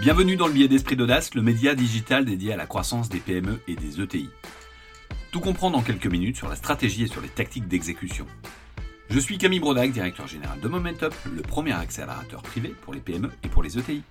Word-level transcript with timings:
Bienvenue 0.00 0.36
dans 0.36 0.46
le 0.46 0.52
billet 0.52 0.68
d'esprit 0.68 0.94
d'audace, 0.94 1.34
le 1.34 1.42
média 1.42 1.74
digital 1.74 2.24
dédié 2.24 2.52
à 2.52 2.56
la 2.56 2.66
croissance 2.66 3.08
des 3.08 3.18
PME 3.18 3.60
et 3.66 3.74
des 3.74 4.00
ETI. 4.00 4.30
Tout 5.32 5.40
comprendre 5.40 5.76
en 5.76 5.82
quelques 5.82 6.06
minutes 6.06 6.36
sur 6.36 6.48
la 6.48 6.54
stratégie 6.54 7.02
et 7.02 7.06
sur 7.08 7.20
les 7.20 7.28
tactiques 7.28 7.66
d'exécution. 7.66 8.24
Je 9.10 9.18
suis 9.18 9.38
Camille 9.38 9.58
Brodac, 9.58 9.90
directeur 9.90 10.28
général 10.28 10.60
de 10.60 10.68
Momentup, 10.68 11.12
le 11.34 11.42
premier 11.42 11.72
accélérateur 11.72 12.42
privé 12.42 12.68
pour 12.82 12.94
les 12.94 13.00
PME 13.00 13.32
et 13.42 13.48
pour 13.48 13.64
les 13.64 13.76
ETI. 13.76 14.02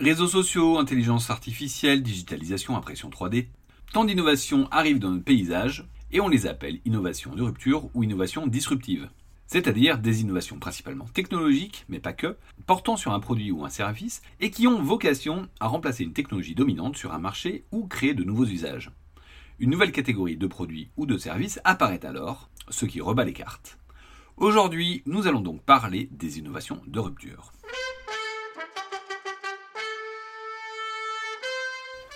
Réseaux 0.00 0.28
sociaux, 0.28 0.78
intelligence 0.78 1.28
artificielle, 1.28 2.02
digitalisation, 2.02 2.78
impression 2.78 3.10
3D, 3.10 3.48
tant 3.92 4.06
d'innovations 4.06 4.68
arrivent 4.70 5.00
dans 5.00 5.10
notre 5.10 5.24
paysage 5.24 5.84
et 6.12 6.20
on 6.22 6.28
les 6.28 6.46
appelle 6.46 6.80
innovations 6.86 7.34
de 7.34 7.42
rupture 7.42 7.90
ou 7.92 8.04
innovations 8.04 8.46
disruptives 8.46 9.10
c'est-à-dire 9.50 9.98
des 9.98 10.20
innovations 10.20 10.60
principalement 10.60 11.06
technologiques, 11.06 11.84
mais 11.88 11.98
pas 11.98 12.12
que, 12.12 12.36
portant 12.66 12.96
sur 12.96 13.12
un 13.12 13.18
produit 13.18 13.50
ou 13.50 13.64
un 13.64 13.68
service, 13.68 14.22
et 14.38 14.52
qui 14.52 14.68
ont 14.68 14.80
vocation 14.80 15.48
à 15.58 15.66
remplacer 15.66 16.04
une 16.04 16.12
technologie 16.12 16.54
dominante 16.54 16.96
sur 16.96 17.12
un 17.12 17.18
marché 17.18 17.64
ou 17.72 17.88
créer 17.88 18.14
de 18.14 18.22
nouveaux 18.22 18.46
usages. 18.46 18.92
Une 19.58 19.70
nouvelle 19.70 19.90
catégorie 19.90 20.36
de 20.36 20.46
produits 20.46 20.90
ou 20.96 21.04
de 21.04 21.18
services 21.18 21.60
apparaît 21.64 22.06
alors, 22.06 22.48
ce 22.68 22.86
qui 22.86 23.00
rebat 23.00 23.24
les 23.24 23.32
cartes. 23.32 23.76
Aujourd'hui, 24.36 25.02
nous 25.04 25.26
allons 25.26 25.40
donc 25.40 25.62
parler 25.62 26.08
des 26.12 26.38
innovations 26.38 26.80
de 26.86 27.00
rupture. 27.00 27.52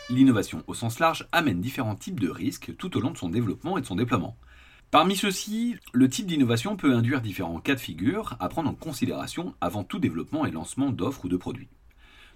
L'innovation 0.08 0.62
au 0.68 0.74
sens 0.74 1.00
large 1.00 1.26
amène 1.32 1.60
différents 1.60 1.96
types 1.96 2.20
de 2.20 2.28
risques 2.28 2.76
tout 2.76 2.96
au 2.96 3.00
long 3.00 3.10
de 3.10 3.18
son 3.18 3.28
développement 3.28 3.76
et 3.76 3.80
de 3.80 3.86
son 3.86 3.96
déploiement. 3.96 4.36
Parmi 4.94 5.16
ceux-ci, 5.16 5.74
le 5.92 6.08
type 6.08 6.26
d'innovation 6.26 6.76
peut 6.76 6.94
induire 6.94 7.20
différents 7.20 7.58
cas 7.58 7.74
de 7.74 7.80
figure 7.80 8.36
à 8.38 8.48
prendre 8.48 8.70
en 8.70 8.74
considération 8.74 9.56
avant 9.60 9.82
tout 9.82 9.98
développement 9.98 10.46
et 10.46 10.52
lancement 10.52 10.90
d'offres 10.90 11.24
ou 11.24 11.28
de 11.28 11.36
produits. 11.36 11.66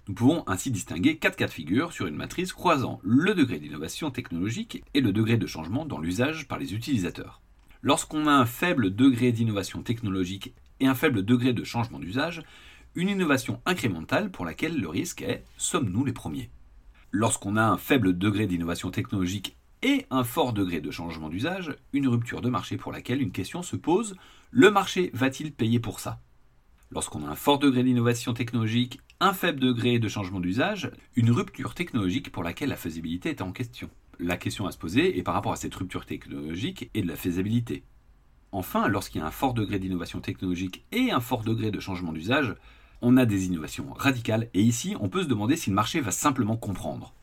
Nous 0.09 0.13
pouvons 0.13 0.43
ainsi 0.45 0.69
distinguer 0.69 1.15
quatre 1.15 1.37
cas 1.37 1.45
de 1.45 1.53
figure 1.53 1.93
sur 1.93 2.05
une 2.05 2.17
matrice 2.17 2.51
croisant 2.51 2.99
le 3.01 3.33
degré 3.33 3.59
d'innovation 3.59 4.11
technologique 4.11 4.83
et 4.93 4.99
le 4.99 5.13
degré 5.13 5.37
de 5.37 5.47
changement 5.47 5.85
dans 5.85 5.99
l'usage 5.99 6.49
par 6.49 6.59
les 6.59 6.73
utilisateurs. 6.73 7.41
Lorsqu'on 7.81 8.27
a 8.27 8.33
un 8.33 8.45
faible 8.45 8.93
degré 8.93 9.31
d'innovation 9.31 9.81
technologique 9.81 10.53
et 10.81 10.87
un 10.87 10.95
faible 10.95 11.23
degré 11.23 11.53
de 11.53 11.63
changement 11.63 11.99
d'usage, 11.99 12.41
une 12.93 13.07
innovation 13.07 13.61
incrémentale 13.65 14.31
pour 14.31 14.43
laquelle 14.43 14.77
le 14.77 14.89
risque 14.89 15.21
est 15.21 15.45
sommes-nous 15.55 16.03
les 16.03 16.11
premiers? 16.11 16.49
Lorsqu'on 17.11 17.55
a 17.55 17.63
un 17.63 17.77
faible 17.77 18.17
degré 18.17 18.47
d'innovation 18.47 18.91
technologique 18.91 19.55
et 19.81 20.05
un 20.09 20.23
fort 20.23 20.53
degré 20.53 20.81
de 20.81 20.91
changement 20.91 21.29
d'usage, 21.29 21.75
une 21.93 22.07
rupture 22.07 22.41
de 22.41 22.49
marché 22.49 22.77
pour 22.77 22.91
laquelle 22.91 23.21
une 23.21 23.31
question 23.31 23.61
se 23.61 23.75
pose, 23.75 24.15
le 24.51 24.71
marché 24.71 25.11
va-t-il 25.13 25.53
payer 25.53 25.79
pour 25.79 25.99
ça? 25.99 26.21
Lorsqu'on 26.91 27.25
a 27.25 27.29
un 27.29 27.35
fort 27.35 27.59
degré 27.59 27.83
d'innovation 27.83 28.33
technologique, 28.33 28.99
un 29.19 29.33
faible 29.33 29.59
degré 29.59 29.99
de 29.99 30.07
changement 30.07 30.39
d'usage, 30.39 30.91
une 31.15 31.31
rupture 31.31 31.75
technologique 31.75 32.31
pour 32.31 32.43
laquelle 32.43 32.69
la 32.69 32.75
faisabilité 32.75 33.29
est 33.29 33.41
en 33.41 33.51
question. 33.51 33.89
La 34.17 34.37
question 34.37 34.65
à 34.65 34.71
se 34.71 34.77
poser 34.77 35.17
est 35.17 35.23
par 35.23 35.33
rapport 35.33 35.53
à 35.53 35.55
cette 35.55 35.75
rupture 35.75 36.05
technologique 36.05 36.89
et 36.93 37.01
de 37.01 37.07
la 37.07 37.15
faisabilité. 37.15 37.83
Enfin, 38.51 38.87
lorsqu'il 38.87 39.21
y 39.21 39.23
a 39.23 39.27
un 39.27 39.31
fort 39.31 39.53
degré 39.53 39.77
d'innovation 39.77 40.19
technologique 40.19 40.83
et 40.91 41.11
un 41.11 41.19
fort 41.19 41.43
degré 41.43 41.69
de 41.69 41.79
changement 41.79 42.11
d'usage, 42.11 42.55
on 43.01 43.17
a 43.17 43.25
des 43.25 43.45
innovations 43.45 43.93
radicales 43.93 44.49
et 44.53 44.61
ici 44.61 44.95
on 44.99 45.09
peut 45.09 45.23
se 45.23 45.27
demander 45.27 45.55
si 45.55 45.69
le 45.69 45.75
marché 45.75 46.01
va 46.01 46.11
simplement 46.11 46.57
comprendre. 46.57 47.13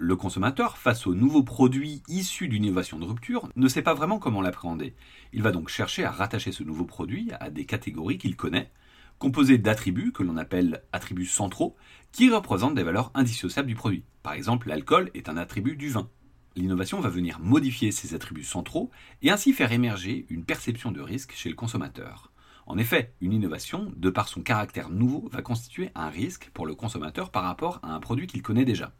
Le 0.00 0.14
consommateur, 0.14 0.78
face 0.78 1.08
aux 1.08 1.14
nouveaux 1.16 1.42
produits 1.42 2.04
issus 2.06 2.46
d'une 2.46 2.64
innovation 2.64 3.00
de 3.00 3.04
rupture, 3.04 3.48
ne 3.56 3.66
sait 3.66 3.82
pas 3.82 3.94
vraiment 3.94 4.20
comment 4.20 4.40
l'appréhender. 4.40 4.94
Il 5.32 5.42
va 5.42 5.50
donc 5.50 5.68
chercher 5.68 6.04
à 6.04 6.12
rattacher 6.12 6.52
ce 6.52 6.62
nouveau 6.62 6.84
produit 6.84 7.32
à 7.40 7.50
des 7.50 7.64
catégories 7.64 8.16
qu'il 8.16 8.36
connaît, 8.36 8.70
composées 9.18 9.58
d'attributs 9.58 10.12
que 10.12 10.22
l'on 10.22 10.36
appelle 10.36 10.84
attributs 10.92 11.26
centraux, 11.26 11.74
qui 12.12 12.30
représentent 12.30 12.76
des 12.76 12.84
valeurs 12.84 13.10
indissociables 13.14 13.66
du 13.66 13.74
produit. 13.74 14.04
Par 14.22 14.34
exemple, 14.34 14.68
l'alcool 14.68 15.10
est 15.14 15.28
un 15.28 15.36
attribut 15.36 15.74
du 15.74 15.88
vin. 15.88 16.08
L'innovation 16.54 17.00
va 17.00 17.08
venir 17.08 17.40
modifier 17.40 17.90
ces 17.90 18.14
attributs 18.14 18.44
centraux 18.44 18.92
et 19.22 19.32
ainsi 19.32 19.52
faire 19.52 19.72
émerger 19.72 20.26
une 20.28 20.44
perception 20.44 20.92
de 20.92 21.00
risque 21.00 21.32
chez 21.34 21.48
le 21.48 21.56
consommateur. 21.56 22.30
En 22.66 22.78
effet, 22.78 23.14
une 23.20 23.32
innovation, 23.32 23.92
de 23.96 24.10
par 24.10 24.28
son 24.28 24.42
caractère 24.42 24.90
nouveau, 24.90 25.28
va 25.32 25.42
constituer 25.42 25.90
un 25.96 26.08
risque 26.08 26.50
pour 26.54 26.66
le 26.66 26.76
consommateur 26.76 27.30
par 27.30 27.42
rapport 27.42 27.80
à 27.82 27.94
un 27.94 27.98
produit 27.98 28.28
qu'il 28.28 28.42
connaît 28.42 28.66
déjà. 28.66 28.92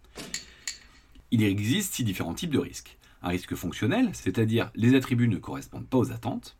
Il 1.30 1.42
existe 1.42 1.92
six 1.92 2.04
différents 2.04 2.34
types 2.34 2.50
de 2.50 2.58
risques. 2.58 2.96
Un 3.22 3.28
risque 3.28 3.54
fonctionnel, 3.54 4.10
c'est-à-dire 4.14 4.70
les 4.74 4.94
attributs 4.94 5.28
ne 5.28 5.36
correspondent 5.36 5.86
pas 5.86 5.98
aux 5.98 6.10
attentes. 6.10 6.56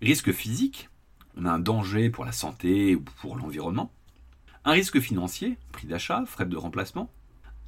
Risque 0.00 0.30
physique, 0.30 0.88
on 1.36 1.44
a 1.44 1.50
un 1.50 1.58
danger 1.58 2.08
pour 2.08 2.24
la 2.24 2.32
santé 2.32 2.94
ou 2.94 3.00
pour 3.00 3.36
l'environnement. 3.36 3.92
Un 4.64 4.72
risque 4.72 5.00
financier, 5.00 5.58
prix 5.72 5.88
d'achat, 5.88 6.24
frais 6.26 6.46
de 6.46 6.56
remplacement. 6.56 7.10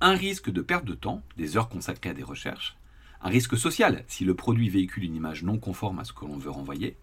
Un 0.01 0.15
risque 0.15 0.51
de 0.51 0.61
perte 0.61 0.85
de 0.85 0.95
temps, 0.95 1.23
des 1.37 1.57
heures 1.57 1.69
consacrées 1.69 2.11
à 2.11 2.15
des 2.15 2.23
recherches. 2.23 2.77
Un 3.21 3.29
risque 3.29 3.57
social, 3.57 4.05
si 4.07 4.25
le 4.25 4.35
produit 4.35 4.69
véhicule 4.69 5.05
une 5.05 5.17
image 5.17 5.43
non 5.43 5.59
conforme 5.59 5.99
à 5.99 6.05
ce 6.05 6.13
que 6.13 6.25
l'on 6.25 6.39
veut 6.39 6.51
renvoyer. 6.51 6.97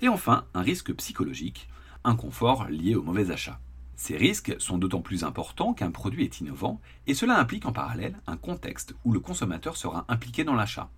Et 0.00 0.08
enfin, 0.08 0.46
un 0.52 0.62
risque 0.62 0.92
psychologique, 0.94 1.68
un 2.04 2.16
confort 2.16 2.68
lié 2.68 2.96
au 2.96 3.02
mauvais 3.02 3.30
achat. 3.30 3.60
Ces 4.02 4.16
risques 4.16 4.56
sont 4.58 4.78
d'autant 4.78 5.00
plus 5.00 5.22
importants 5.22 5.74
qu'un 5.74 5.92
produit 5.92 6.24
est 6.24 6.40
innovant, 6.40 6.80
et 7.06 7.14
cela 7.14 7.38
implique 7.38 7.66
en 7.66 7.72
parallèle 7.72 8.18
un 8.26 8.36
contexte 8.36 8.96
où 9.04 9.12
le 9.12 9.20
consommateur 9.20 9.76
sera 9.76 10.06
impliqué 10.08 10.42
dans 10.42 10.56
l'achat. 10.56 10.90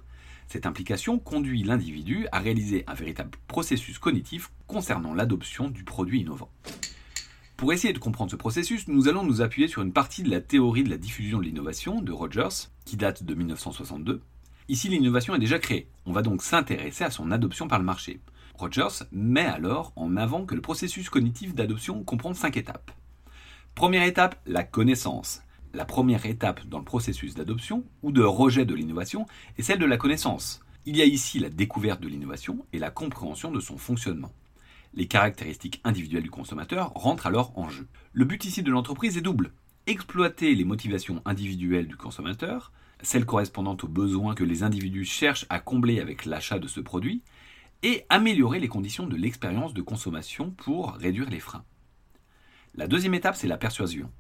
Cette 0.49 0.65
implication 0.65 1.19
conduit 1.19 1.65
l'individu 1.65 2.27
à 2.33 2.39
réaliser 2.39 2.83
un 2.87 2.95
véritable 2.95 3.37
processus 3.47 3.99
cognitif 3.99 4.53
concernant 4.67 5.13
l'adoption 5.13 5.69
du 5.69 5.85
produit 5.85 6.23
innovant. 6.23 6.49
Pour 7.59 7.75
essayer 7.75 7.93
de 7.93 7.99
comprendre 7.99 8.31
ce 8.31 8.37
processus, 8.37 8.89
nous 8.89 9.07
allons 9.07 9.23
nous 9.23 9.43
appuyer 9.43 9.69
sur 9.69 9.83
une 9.83 9.93
partie 9.93 10.23
de 10.23 10.31
la 10.31 10.41
théorie 10.41 10.85
de 10.85 10.89
la 10.89 10.97
diffusion 10.97 11.41
de 11.41 11.45
l'innovation 11.45 12.01
de 12.01 12.11
Rogers, 12.11 12.71
qui 12.87 12.97
date 12.97 13.23
de 13.23 13.35
1962. 13.35 14.23
Ici, 14.71 14.89
l'innovation 14.89 15.35
est 15.35 15.41
déjà 15.41 15.59
créée. 15.59 15.89
On 16.07 16.13
va 16.13 16.23
donc 16.23 16.43
s'intéresser 16.43 17.05
à 17.05 17.11
son 17.11 17.33
adoption 17.33 17.69
par 17.69 17.79
le 17.79 17.85
marché. 17.85 18.21
Rogers 18.55 19.05
met 19.11 19.45
alors 19.45 19.93
en 19.97 20.17
avant 20.17 20.47
que 20.47 20.55
le 20.55 20.61
processus 20.61 21.11
cognitif 21.11 21.55
d'adoption 21.55 22.05
comprend 22.05 22.35
cinq 22.35 22.57
étapes. 22.57 22.93
Première 23.75 24.05
étape, 24.05 24.41
la 24.47 24.63
connaissance. 24.63 25.43
La 25.75 25.85
première 25.85 26.25
étape 26.25 26.65
dans 26.69 26.79
le 26.79 26.85
processus 26.85 27.35
d'adoption 27.35 27.85
ou 28.05 28.13
de 28.13 28.23
rejet 28.23 28.65
de 28.65 28.75
l'innovation 28.75 29.27
est 29.59 29.63
celle 29.63 29.81
de 29.81 29.87
la 29.87 29.97
connaissance. 29.97 30.61
Il 30.87 30.97
y 30.97 31.03
a 31.03 31.05
ici 31.05 31.41
la 31.41 31.51
découverte 31.51 32.01
de 32.01 32.07
l'innovation 32.07 32.65
et 32.73 32.79
la 32.79 32.93
compréhension 32.93 33.51
de 33.51 33.59
son 33.59 33.77
fonctionnement. 33.77 34.33
Les 34.95 35.09
caractéristiques 35.09 35.81
individuelles 35.83 36.23
du 36.23 36.31
consommateur 36.31 36.93
rentrent 36.95 37.27
alors 37.27 37.59
en 37.59 37.69
jeu. 37.69 37.89
Le 38.13 38.25
but 38.25 38.45
ici 38.45 38.63
de 38.63 38.71
l'entreprise 38.71 39.17
est 39.19 39.23
double. 39.23 39.53
Exploiter 39.89 40.55
les 40.55 40.65
motivations 40.65 41.21
individuelles 41.25 41.89
du 41.89 41.97
consommateur, 41.97 42.71
celles 43.03 43.27
correspondant 43.27 43.77
aux 43.83 43.89
besoins 43.89 44.37
que 44.37 44.45
les 44.45 44.63
individus 44.63 45.05
cherchent 45.05 45.47
à 45.49 45.59
combler 45.59 45.99
avec 45.99 46.25
l'achat 46.25 46.61
de 46.61 46.69
ce 46.69 46.79
produit, 46.79 47.23
et 47.83 48.05
améliorer 48.09 48.61
les 48.61 48.69
conditions 48.69 49.07
de 49.07 49.17
l'expérience 49.17 49.75
de 49.75 49.83
consommation 49.83 50.51
pour 50.51 50.93
réduire 50.95 51.31
les 51.31 51.41
freins. 51.41 51.65
La 52.75 52.87
deuxième 52.87 53.15
étape, 53.15 53.37
c'est 53.37 53.49
la 53.49 53.59
persuasion. 53.59 54.11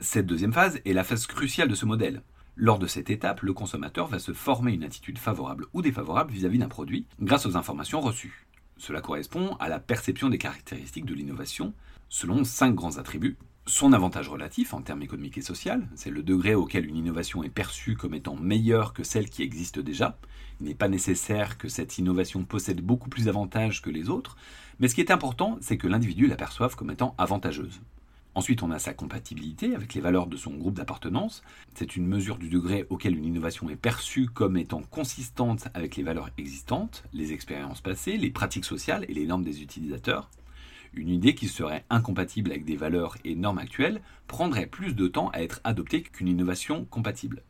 Cette 0.00 0.26
deuxième 0.26 0.52
phase 0.52 0.80
est 0.84 0.92
la 0.92 1.04
phase 1.04 1.26
cruciale 1.26 1.68
de 1.68 1.74
ce 1.74 1.86
modèle. 1.86 2.22
Lors 2.56 2.78
de 2.78 2.86
cette 2.86 3.10
étape, 3.10 3.42
le 3.42 3.52
consommateur 3.52 4.06
va 4.06 4.18
se 4.18 4.32
former 4.32 4.72
une 4.72 4.84
attitude 4.84 5.18
favorable 5.18 5.66
ou 5.72 5.82
défavorable 5.82 6.32
vis-à-vis 6.32 6.58
d'un 6.58 6.68
produit 6.68 7.06
grâce 7.20 7.46
aux 7.46 7.56
informations 7.56 8.00
reçues. 8.00 8.46
Cela 8.76 9.00
correspond 9.00 9.56
à 9.60 9.68
la 9.68 9.78
perception 9.78 10.28
des 10.28 10.38
caractéristiques 10.38 11.04
de 11.04 11.14
l'innovation 11.14 11.74
selon 12.08 12.44
cinq 12.44 12.74
grands 12.74 12.98
attributs 12.98 13.36
son 13.70 13.92
avantage 13.92 14.28
relatif 14.28 14.74
en 14.74 14.82
termes 14.82 15.02
économiques 15.02 15.38
et 15.38 15.42
sociaux, 15.42 15.74
c'est 15.94 16.10
le 16.10 16.24
degré 16.24 16.56
auquel 16.56 16.86
une 16.86 16.96
innovation 16.96 17.44
est 17.44 17.48
perçue 17.48 17.94
comme 17.94 18.14
étant 18.14 18.34
meilleure 18.34 18.92
que 18.92 19.04
celle 19.04 19.30
qui 19.30 19.42
existe 19.42 19.78
déjà. 19.78 20.18
Il 20.60 20.66
n'est 20.66 20.74
pas 20.74 20.88
nécessaire 20.88 21.56
que 21.56 21.68
cette 21.68 21.96
innovation 21.96 22.44
possède 22.44 22.80
beaucoup 22.80 23.08
plus 23.08 23.26
d'avantages 23.26 23.80
que 23.80 23.90
les 23.90 24.10
autres, 24.10 24.36
mais 24.80 24.88
ce 24.88 24.96
qui 24.96 25.00
est 25.00 25.12
important, 25.12 25.56
c'est 25.60 25.76
que 25.76 25.86
l'individu 25.86 26.26
la 26.26 26.34
perçoive 26.34 26.74
comme 26.74 26.90
étant 26.90 27.14
avantageuse. 27.16 27.80
Ensuite, 28.34 28.62
on 28.62 28.72
a 28.72 28.78
sa 28.80 28.92
compatibilité 28.92 29.74
avec 29.74 29.94
les 29.94 30.00
valeurs 30.00 30.26
de 30.26 30.36
son 30.36 30.54
groupe 30.54 30.74
d'appartenance. 30.74 31.42
C'est 31.74 31.96
une 31.96 32.06
mesure 32.06 32.38
du 32.38 32.48
degré 32.48 32.86
auquel 32.90 33.16
une 33.16 33.24
innovation 33.24 33.70
est 33.70 33.76
perçue 33.76 34.26
comme 34.26 34.56
étant 34.56 34.82
consistante 34.82 35.68
avec 35.74 35.96
les 35.96 36.02
valeurs 36.02 36.30
existantes, 36.38 37.04
les 37.12 37.32
expériences 37.32 37.80
passées, 37.80 38.16
les 38.16 38.30
pratiques 38.30 38.64
sociales 38.64 39.04
et 39.08 39.14
les 39.14 39.26
normes 39.26 39.44
des 39.44 39.62
utilisateurs. 39.62 40.28
Une 40.92 41.08
idée 41.08 41.34
qui 41.34 41.46
serait 41.46 41.84
incompatible 41.88 42.50
avec 42.50 42.64
des 42.64 42.76
valeurs 42.76 43.16
et 43.24 43.36
normes 43.36 43.58
actuelles 43.58 44.02
prendrait 44.26 44.66
plus 44.66 44.94
de 44.94 45.06
temps 45.06 45.28
à 45.30 45.40
être 45.40 45.60
adoptée 45.62 46.02
qu'une 46.02 46.28
innovation 46.28 46.84
compatible. 46.84 47.42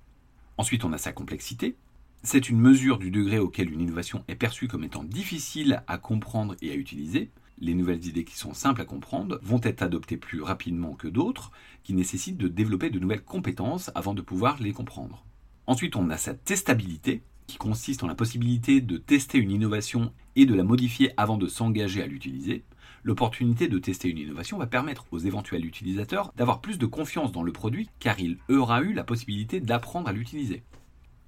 Ensuite, 0.59 0.85
on 0.85 0.93
a 0.93 0.99
sa 0.99 1.13
complexité. 1.13 1.77
C'est 2.23 2.51
une 2.51 2.61
mesure 2.61 2.99
du 2.99 3.11
degré 3.11 3.39
auquel 3.39 3.73
une 3.73 3.81
innovation 3.81 4.25
est 4.29 4.35
perçue 4.35 4.69
comme 4.69 4.85
étant 4.85 5.05
difficile 5.05 5.83
à 5.87 5.97
comprendre 5.97 6.55
et 6.61 6.71
à 6.71 6.75
utiliser. 6.75 7.31
Les 7.59 7.75
nouvelles 7.75 8.07
idées 8.07 8.25
qui 8.25 8.37
sont 8.37 8.53
simples 8.53 8.83
à 8.83 8.85
comprendre 8.85 9.39
vont 9.43 9.61
être 9.63 9.83
adoptées 9.83 10.19
plus 10.19 10.43
rapidement 10.43 10.95
que 10.95 11.09
d'autres 11.09 11.51
qui 11.83 11.95
nécessitent 11.95 12.37
de 12.37 12.49
développer 12.49 12.91
de 12.91 12.99
nouvelles 12.99 13.25
compétences 13.25 13.91
avant 13.95 14.13
de 14.13 14.23
pouvoir 14.23 14.61
les 14.61 14.73
comprendre. 14.73 15.25
Ensuite, 15.67 15.97
on 15.97 16.11
a 16.11 16.19
sa 16.19 16.35
testabilité 16.35 17.23
qui 17.51 17.59
consiste 17.59 18.05
en 18.05 18.07
la 18.07 18.15
possibilité 18.15 18.81
de 18.81 18.97
tester 18.97 19.39
une 19.39 19.51
innovation 19.51 20.13
et 20.37 20.47
de 20.47 20.55
la 20.55 20.63
modifier 20.63 21.13
avant 21.17 21.37
de 21.37 21.49
s'engager 21.49 22.03
à 22.03 22.07
l'utiliser, 22.07 22.65
l'opportunité 23.03 23.67
de 23.67 23.79
tester 23.79 24.09
une 24.09 24.19
innovation 24.19 24.59
va 24.59 24.67
permettre 24.67 25.07
aux 25.11 25.19
éventuels 25.19 25.67
utilisateurs 25.67 26.33
d'avoir 26.37 26.61
plus 26.61 26.79
de 26.79 26.87
confiance 26.87 27.33
dans 27.33 27.43
le 27.43 27.53
produit 27.53 27.91
car 27.99 28.21
il 28.21 28.39
aura 28.49 28.83
eu 28.83 28.93
la 28.93 29.05
possibilité 29.05 29.61
d'apprendre 29.61 30.09
à 30.09 30.13
l'utiliser. 30.13 30.63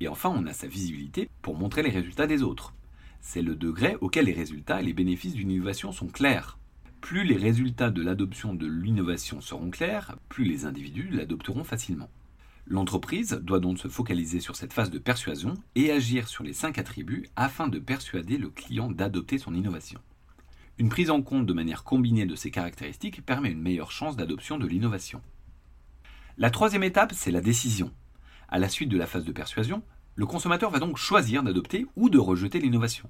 Et 0.01 0.09
enfin, 0.09 0.33
on 0.35 0.47
a 0.47 0.53
sa 0.53 0.67
visibilité 0.67 1.29
pour 1.43 1.57
montrer 1.57 1.83
les 1.83 1.91
résultats 1.91 2.27
des 2.27 2.43
autres. 2.43 2.75
C'est 3.21 3.43
le 3.43 3.55
degré 3.55 3.97
auquel 4.01 4.27
les 4.27 4.33
résultats 4.33 4.81
et 4.81 4.85
les 4.85 4.93
bénéfices 4.93 5.35
d'une 5.35 5.51
innovation 5.51 5.93
sont 5.93 6.09
clairs. 6.09 6.59
Plus 7.01 7.25
les 7.25 7.37
résultats 7.37 7.91
de 7.91 8.03
l'adoption 8.03 8.55
de 8.55 8.67
l'innovation 8.67 9.41
seront 9.41 9.71
clairs, 9.71 10.17
plus 10.29 10.45
les 10.45 10.67
individus 10.67 11.09
l'adopteront 11.11 11.65
facilement. 11.65 12.11
L'entreprise 12.67 13.41
doit 13.43 13.61
donc 13.61 13.79
se 13.79 13.89
focaliser 13.89 14.41
sur 14.41 14.57
cette 14.57 14.73
phase 14.73 14.91
de 14.91 14.99
persuasion 14.99 15.55
et 15.75 15.91
agir 15.91 16.29
sur 16.29 16.45
les 16.45 16.53
cinq 16.53 16.79
attributs 16.79 17.27
afin 17.35 17.69
de 17.69 17.79
persuader 17.79 18.39
le 18.39 18.51
client 18.51 18.91
d'adopter 18.91 19.39
son 19.39 19.55
innovation. 19.55 20.01
Une 20.79 20.89
prise 20.89 21.11
en 21.11 21.23
compte 21.23 21.47
de 21.47 21.53
manière 21.53 21.85
combinée 21.85 22.25
de 22.25 22.35
ces 22.35 22.51
caractéristiques 22.51 23.27
permet 23.27 23.51
une 23.51 23.61
meilleure 23.61 23.91
chance 23.91 24.17
d'adoption 24.17 24.59
de 24.59 24.67
l'innovation. 24.67 25.21
La 26.39 26.51
troisième 26.51 26.85
étape, 26.85 27.13
c'est 27.15 27.31
la 27.31 27.41
décision. 27.41 27.93
À 28.49 28.59
la 28.59 28.69
suite 28.69 28.89
de 28.89 28.97
la 28.97 29.07
phase 29.07 29.25
de 29.25 29.33
persuasion, 29.33 29.83
le 30.15 30.27
consommateur 30.27 30.71
va 30.71 30.79
donc 30.79 30.97
choisir 30.97 31.43
d'adopter 31.43 31.87
ou 31.97 32.11
de 32.11 32.19
rejeter 32.19 32.59
l'innovation. 32.59 33.09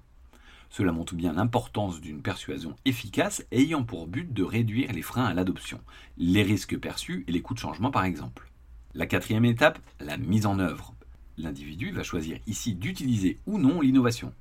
Cela 0.71 0.93
montre 0.93 1.15
bien 1.15 1.35
l'importance 1.35 2.01
d'une 2.01 2.23
persuasion 2.23 2.77
efficace 2.85 3.45
ayant 3.53 3.85
pour 3.85 4.07
but 4.07 4.33
de 4.33 4.43
réduire 4.43 4.93
les 4.93 5.03
freins 5.03 5.27
à 5.27 5.35
l'adoption, 5.35 5.81
les 6.17 6.43
risques 6.43 6.79
perçus 6.79 7.25
et 7.29 7.33
les 7.33 7.43
coûts 7.43 7.55
de 7.55 7.59
changement 7.59 7.91
par 7.91 8.05
exemple. 8.05 8.52
La 8.95 9.07
quatrième 9.07 9.47
étape, 9.47 9.79
la 10.01 10.19
mise 10.19 10.45
en 10.45 10.59
œuvre. 10.59 10.95
L'individu 11.39 11.93
va 11.93 12.03
choisir 12.03 12.39
ici 12.47 12.75
d'utiliser 12.75 13.39
ou 13.47 13.59
non 13.59 13.81
l'innovation. 13.81 14.35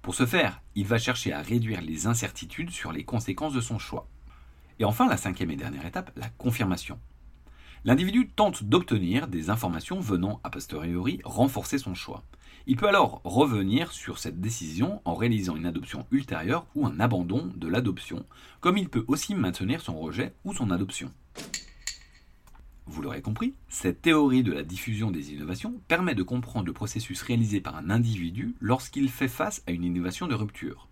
Pour 0.00 0.14
ce 0.14 0.24
faire, 0.24 0.62
il 0.74 0.86
va 0.86 0.96
chercher 0.96 1.34
à 1.34 1.42
réduire 1.42 1.82
les 1.82 2.06
incertitudes 2.06 2.70
sur 2.70 2.90
les 2.90 3.04
conséquences 3.04 3.52
de 3.52 3.60
son 3.60 3.78
choix. 3.78 4.08
Et 4.78 4.86
enfin, 4.86 5.08
la 5.08 5.18
cinquième 5.18 5.50
et 5.50 5.56
dernière 5.56 5.84
étape, 5.84 6.10
la 6.16 6.30
confirmation. 6.30 6.98
L'individu 7.84 8.30
tente 8.30 8.64
d'obtenir 8.64 9.28
des 9.28 9.50
informations 9.50 10.00
venant 10.00 10.40
a 10.42 10.48
posteriori 10.48 11.20
renforcer 11.24 11.76
son 11.76 11.94
choix. 11.94 12.24
Il 12.66 12.76
peut 12.76 12.88
alors 12.88 13.20
revenir 13.24 13.92
sur 13.92 14.18
cette 14.18 14.40
décision 14.40 15.02
en 15.04 15.16
réalisant 15.16 15.54
une 15.54 15.66
adoption 15.66 16.06
ultérieure 16.10 16.66
ou 16.74 16.86
un 16.86 16.98
abandon 16.98 17.52
de 17.56 17.68
l'adoption, 17.68 18.24
comme 18.60 18.78
il 18.78 18.88
peut 18.88 19.04
aussi 19.06 19.34
maintenir 19.34 19.82
son 19.82 19.98
rejet 19.98 20.32
ou 20.44 20.54
son 20.54 20.70
adoption. 20.70 21.12
Vous 22.90 23.02
l'aurez 23.02 23.20
compris, 23.20 23.54
cette 23.68 24.00
théorie 24.00 24.42
de 24.42 24.50
la 24.50 24.62
diffusion 24.62 25.10
des 25.10 25.32
innovations 25.32 25.74
permet 25.88 26.14
de 26.14 26.22
comprendre 26.22 26.66
le 26.66 26.72
processus 26.72 27.20
réalisé 27.20 27.60
par 27.60 27.76
un 27.76 27.90
individu 27.90 28.54
lorsqu'il 28.60 29.10
fait 29.10 29.28
face 29.28 29.62
à 29.66 29.72
une 29.72 29.84
innovation 29.84 30.26
de 30.26 30.34
rupture. 30.34 30.88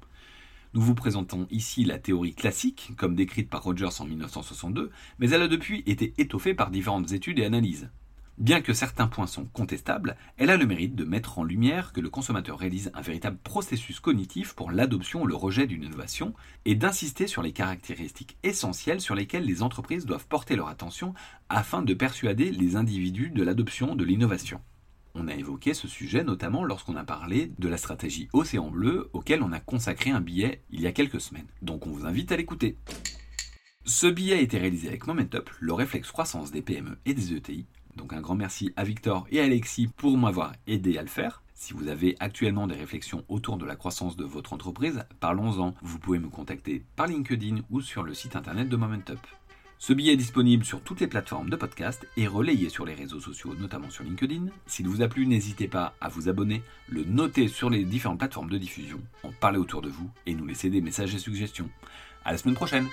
Nous 0.75 0.83
vous 0.83 0.95
présentons 0.95 1.47
ici 1.51 1.85
la 1.85 1.99
théorie 1.99 2.35
classique, 2.35 2.93
comme 2.99 3.15
décrite 3.15 3.49
par 3.49 3.63
Rogers 3.63 4.01
en 4.01 4.05
1962, 4.05 4.91
mais 5.19 5.31
elle 5.31 5.41
a 5.41 5.49
depuis 5.49 5.85
été 5.87 6.13
étoffée 6.19 6.53
par 6.53 6.71
différentes 6.71 7.13
études 7.13 7.39
et 7.39 7.47
analyses. 7.47 7.89
Bien 8.39 8.61
que 8.61 8.75
certains 8.75 9.07
points 9.07 9.27
sont 9.27 9.47
contestables, 9.47 10.15
elle 10.37 10.51
a 10.51 10.59
le 10.59 10.67
mérite 10.67 10.95
de 10.95 11.05
mettre 11.05 11.39
en 11.39 11.45
lumière 11.45 11.95
que 11.95 12.03
le 12.03 12.11
consommateur 12.11 12.59
réalise 12.59 12.91
un 12.93 13.01
véritable 13.01 13.39
processus 13.39 13.99
cognitif 13.99 14.53
pour 14.53 14.71
l'adoption 14.71 15.23
ou 15.23 15.27
le 15.27 15.35
rejet 15.35 15.67
d'une 15.67 15.85
innovation 15.85 16.35
et 16.67 16.75
d'insister 16.75 17.29
sur 17.29 17.41
les 17.41 17.53
caractéristiques 17.53 18.37
essentielles 18.43 19.01
sur 19.01 19.15
lesquelles 19.15 19.47
les 19.47 19.63
entreprises 19.63 20.05
doivent 20.05 20.27
porter 20.27 20.55
leur 20.55 20.69
attention 20.69 21.15
afin 21.49 21.81
de 21.81 21.95
persuader 21.95 22.51
les 22.51 22.77
individus 22.77 23.31
de 23.31 23.43
l'adoption 23.43 23.97
de 23.97 24.05
l'innovation. 24.05 24.61
On 25.15 25.29
a 25.29 25.35
évoqué 25.35 25.73
ce 25.73 25.89
sujet 25.89 26.23
notamment 26.23 26.63
lorsqu'on 26.63 26.97
a 26.97 27.05
parlé 27.05 27.53
de 27.59 27.69
la 27.69 27.79
stratégie 27.79 28.29
Océan 28.35 28.71
Bleu 28.71 29.09
auquel 29.15 29.43
on 29.43 29.53
a 29.53 29.61
consacré 29.61 30.11
un 30.11 30.21
billet 30.21 30.63
il 30.69 30.83
y 30.83 30.87
a 30.87 30.93
quelques 30.93 31.23
semaines. 31.23 31.49
Donc 31.63 31.87
on 31.87 31.91
vous 31.91 32.05
invite 32.05 32.33
à 32.33 32.37
l'écouter. 32.37 32.77
Ce 33.87 34.09
billet 34.09 34.35
a 34.35 34.41
été 34.41 34.59
réalisé 34.59 34.89
avec 34.89 35.07
Momentup, 35.07 35.49
le 35.61 35.73
réflexe 35.73 36.11
croissance 36.11 36.51
des 36.51 36.61
PME 36.61 36.99
et 37.07 37.15
des 37.15 37.33
ETI, 37.33 37.67
donc 37.97 38.13
un 38.13 38.21
grand 38.21 38.35
merci 38.35 38.73
à 38.77 38.85
Victor 38.85 39.27
et 39.31 39.41
Alexis 39.41 39.89
pour 39.89 40.17
m'avoir 40.17 40.53
aidé 40.67 40.99
à 40.99 41.03
le 41.03 41.09
faire. 41.09 41.43
Si 41.55 41.73
vous 41.73 41.89
avez 41.89 42.17
actuellement 42.21 42.67
des 42.67 42.75
réflexions 42.75 43.25
autour 43.29 43.57
de 43.57 43.65
la 43.65 43.77
croissance 43.77 44.17
de 44.17 44.25
votre 44.25 44.53
entreprise, 44.53 45.05
parlons-en. 45.21 45.75
Vous 45.83 45.99
pouvez 45.99 46.19
me 46.19 46.29
contacter 46.29 46.85
par 46.97 47.07
LinkedIn 47.07 47.63
ou 47.71 47.81
sur 47.81 48.03
le 48.03 48.15
site 48.15 48.37
internet 48.37 48.69
de 48.69 48.77
Momentup. 48.77 49.19
Ce 49.79 49.93
billet 49.93 50.15
est 50.15 50.17
disponible 50.17 50.65
sur 50.65 50.81
toutes 50.81 51.01
les 51.01 51.07
plateformes 51.07 51.51
de 51.51 51.57
podcast 51.57 52.07
et 52.17 52.27
relayé 52.27 52.69
sur 52.69 52.87
les 52.87 52.95
réseaux 52.95 53.21
sociaux, 53.21 53.55
notamment 53.59 53.91
sur 53.91 54.05
LinkedIn. 54.05 54.47
S'il 54.67 54.89
vous 54.89 55.03
a 55.03 55.09
plu, 55.09 55.27
n'hésitez 55.27 55.69
pas 55.69 55.95
à 56.01 56.09
vous 56.09 56.29
abonner, 56.29 56.63
le 56.89 57.05
noter 57.05 57.49
sur 57.49 57.69
les 57.69 57.85
différentes 57.85 58.19
plateformes 58.19 58.51
de 58.51 58.59
diffusion, 58.59 59.01
en 59.23 59.33
parler 59.33 59.59
autour 59.59 59.83
de 59.83 59.91
vous 59.91 60.11
et 60.25 60.35
nous 60.35 60.47
laisser 60.47 60.71
des 60.71 60.81
messages 60.81 61.15
et 61.15 61.19
suggestions. 61.19 61.71
À 62.25 62.33
la 62.33 62.39
semaine 62.39 62.55
prochaine! 62.55 62.87